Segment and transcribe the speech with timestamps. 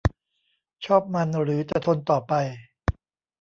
[0.85, 2.33] ชอบมันหรือจะทนต่อไป